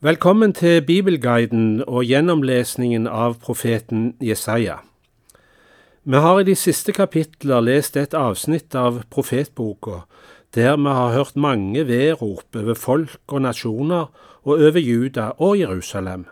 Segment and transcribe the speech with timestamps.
[0.00, 4.76] Velkommen til Bibelguiden og gjennomlesningen av profeten Jesaja.
[6.06, 10.04] Vi har i de siste kapitler lest et avsnitt av profetboka
[10.54, 14.06] der vi har hørt mange vedrop over folk og nasjoner
[14.44, 16.28] og over Juda og Jerusalem.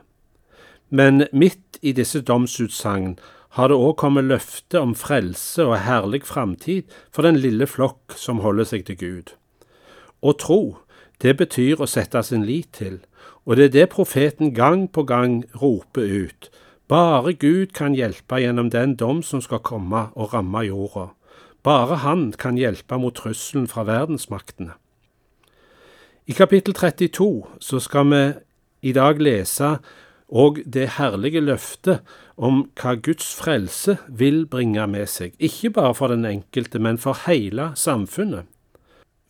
[0.91, 3.19] Men midt i disse domsutsagn
[3.59, 8.47] har det òg kommet løfte om frelse og herlig framtid for den lille flokk som
[8.47, 9.35] holder seg til Gud.
[10.23, 10.79] Å tro,
[11.19, 13.03] det betyr å sette sin lit til
[13.47, 16.51] og det er det profeten gang på gang roper ut.
[16.89, 21.13] Bare Gud kan hjelpe gjennom den dom som skal komme og ramme jorda.
[21.63, 24.73] Bare Han kan hjelpe mot trusselen fra verdensmaktene.
[26.27, 28.23] I kapittel 32 så skal vi
[28.83, 29.79] i dag lese
[30.29, 32.03] og det herlige løftet
[32.37, 37.19] om hva Guds frelse vil bringe med seg, ikke bare for den enkelte, men for
[37.27, 38.47] hele samfunnet.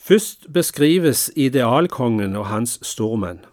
[0.00, 3.44] Først beskrives idealkongen og hans stormenn.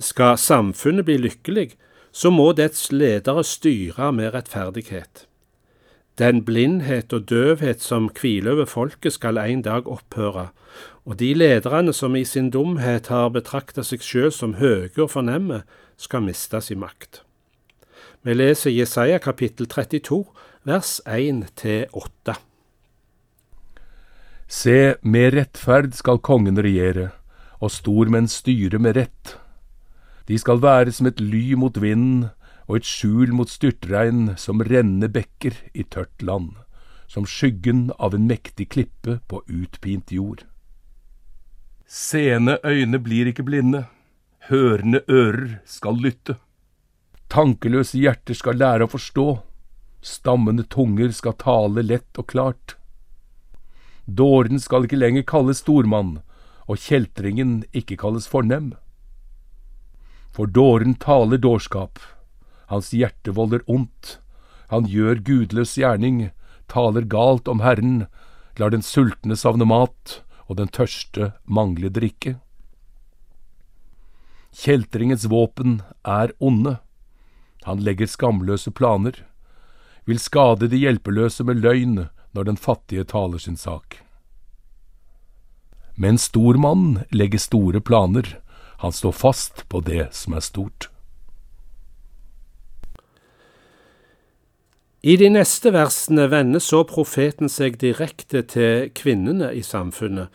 [0.00, 1.74] Skal samfunnet bli lykkelig,
[2.12, 5.26] så må dets ledere styre med rettferdighet.
[6.18, 10.48] Den blindhet og døvhet som hviler over folket, skal en dag opphøre,
[11.04, 15.62] og de lederne som i sin dumhet har betrakta seg sjøl som høye og fornemme,
[15.96, 17.22] skal miste sin makt.
[18.22, 20.24] Vi leser Jesaja kapittel 32,
[20.68, 22.36] vers 1–8.
[24.50, 27.10] Se, med rettferd skal kongen regjere,
[27.60, 29.39] og stormenn styre med rett.
[30.30, 32.28] De skal være som et ly mot vinden
[32.70, 36.52] og et skjul mot styrtregn, som rennende bekker i tørt land,
[37.10, 40.44] som skyggen av en mektig klippe på utpint jord.
[41.90, 43.88] Seende øyne blir ikke blinde,
[44.46, 46.36] hørende ører skal lytte.
[47.26, 49.26] Tankeløse hjerter skal lære å forstå,
[49.98, 52.76] stammende tunger skal tale lett og klart.
[54.06, 56.20] Dåren skal ikke lenger kalles stormann,
[56.70, 58.76] og kjeltringen ikke kalles fornem.
[60.30, 61.98] For dåren taler dårskap,
[62.70, 64.18] hans hjerte volder ondt,
[64.70, 66.30] han gjør gudløs gjerning,
[66.70, 68.06] taler galt om Herren,
[68.58, 72.36] lar den sultne savne mat og den tørste mangle drikke.
[74.54, 76.78] Kjeltringens våpen er onde,
[77.66, 79.14] han legger skamløse planer,
[80.06, 84.00] vil skade de hjelpeløse med løgn når den fattige taler sin sak.
[85.94, 88.38] Men stor mann legger store planer,
[88.80, 90.88] han står fast på det som er stort.
[95.02, 100.28] I de neste versene vender så profeten seg direkte til kvinnene i samfunnet,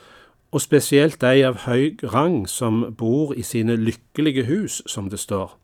[0.53, 5.57] og spesielt de av høy rang som bor i sine lykkelige hus, som det står.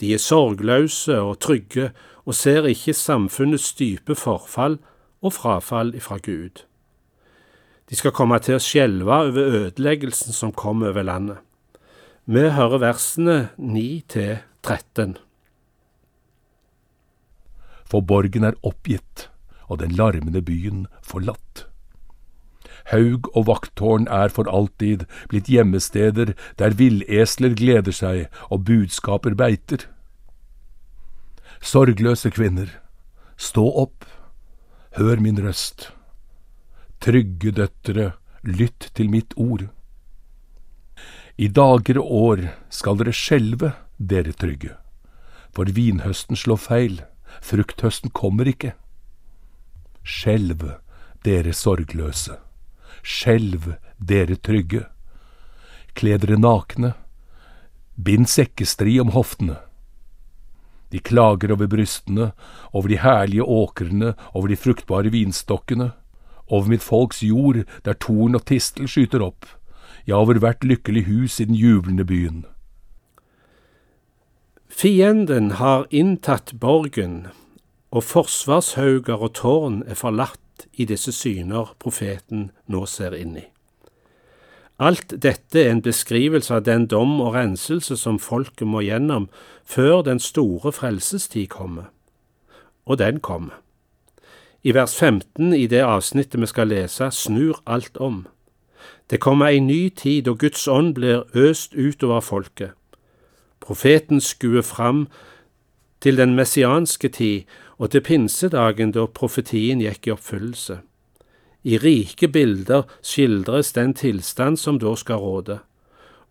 [0.00, 1.92] De er sorgløse og trygge
[2.24, 4.78] og ser ikke samfunnets dype forfall
[5.22, 6.64] og frafall ifra Gud.
[7.90, 11.42] De skal komme til å skjelve over ødeleggelsen som kom over landet.
[12.24, 15.16] Vi hører versene 9 til 13.
[17.82, 19.24] For borgen er oppgitt,
[19.66, 21.64] og den larmende byen forlatt.
[22.92, 25.02] Haug og vakttårn er for alltid
[25.34, 29.88] blitt gjemmesteder der villesler gleder seg og budskaper beiter.
[31.58, 32.70] Sorgløse kvinner,
[33.34, 34.06] stå opp,
[34.94, 35.90] hør min røst.
[37.02, 38.12] Trygge døtre,
[38.46, 39.72] lytt til mitt ord.
[41.36, 44.74] I dager og år skal dere skjelve, dere trygge,
[45.56, 46.98] for vinhøsten slår feil,
[47.40, 48.74] frukthøsten kommer ikke.
[50.04, 50.66] Skjelv,
[51.24, 52.36] dere sorgløse,
[53.00, 54.84] skjelv, dere trygge.
[55.96, 56.92] Kle dere nakne,
[57.96, 59.56] bind sekkestri om hoftene.
[60.92, 62.32] De klager over brystene,
[62.76, 65.92] over de herlige åkrene, over de fruktbare vinstokkene,
[66.52, 69.48] over mitt folks jord der torn og tistel skyter opp
[70.06, 72.44] ja, over hvert lykkelig hus i den jublende byen.
[74.68, 77.26] Fienden har inntatt borgen,
[77.92, 83.44] og forsvarshauger og tårn er forlatt i disse syner profeten nå ser inn i.
[84.82, 89.28] Alt dette er en beskrivelse av den dom og renselse som folket må gjennom
[89.68, 91.92] før den store frelsestid kommer.
[92.88, 93.60] Og den kommer.
[94.62, 98.24] I vers 15 i det avsnittet vi skal lese, snur alt om.
[99.10, 102.70] Det kommer ei ny tid og Guds ånd blir øst utover folket.
[103.60, 105.08] Profeten skuer fram
[106.00, 107.42] til den messianske tid
[107.78, 110.80] og til pinsedagen da profetien gikk i oppfyllelse.
[111.62, 115.58] I rike bilder skildres den tilstand som da skal råde.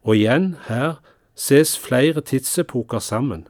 [0.04, 1.00] Og igjen, her
[1.36, 3.48] ses flere tidsepoker sammen.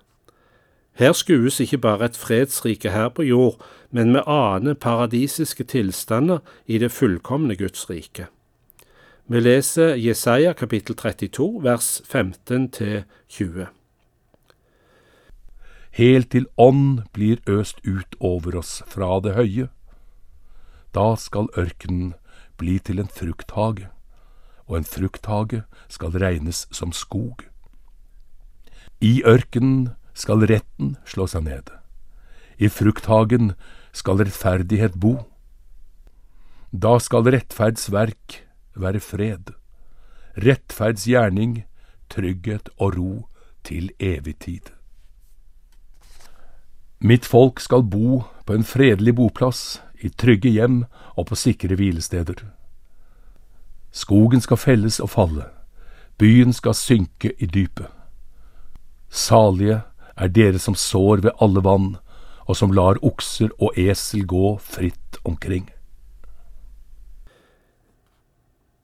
[0.93, 3.61] Her skues ikke bare et fredsrike her på jord,
[3.91, 8.27] men vi aner paradisiske tilstander i det fullkomne Guds rike.
[9.31, 13.69] Vi leser Jesaja kapittel 32 vers 15 til 20.
[15.95, 19.69] Helt til ånd blir øst ut over oss fra det høye.
[20.91, 22.11] Da skal ørkenen
[22.59, 23.87] bli til en frukthage,
[24.67, 27.47] og en frukthage skal regnes som skog.
[28.99, 31.71] I ørkenen skal retten slå seg ned.
[32.59, 33.55] I frukthagen
[33.95, 35.21] skal rettferdighet bo.
[36.75, 38.41] Da skal rettferdsverk
[38.75, 39.53] være fred,
[40.37, 41.63] rettferdsgjerning,
[42.09, 43.13] trygghet og ro
[43.63, 44.71] til evig tid.
[47.01, 50.83] Mitt folk skal bo på en fredelig boplass, i trygge hjem
[51.13, 52.39] og på sikre hvilesteder.
[53.91, 55.45] Skogen skal felles og falle,
[56.17, 57.89] byen skal synke i dypet.
[59.09, 59.81] Salige
[60.15, 61.97] er dere som sår ved alle vann,
[62.47, 65.69] og som lar okser og esel gå fritt omkring.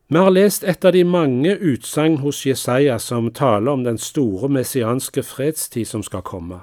[0.07, 4.47] Vi har lest et av de mange utsagn hos Jesaja som taler om den store
[4.47, 6.61] messianske fredstid som skal komme.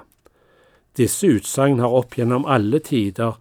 [0.97, 3.37] Disse utsagn har opp gjennom alle tider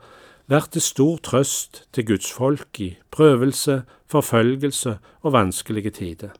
[0.50, 6.34] vært til stor trøst til Guds folk i prøvelse, forfølgelse og vanskelige tider.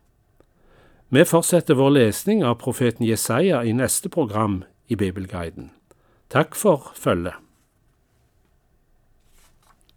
[1.09, 4.61] Vi fortsetter vår lesning av profeten Jesaja i neste program
[4.93, 5.71] i Bibelguiden.
[6.29, 7.44] Takk for følget.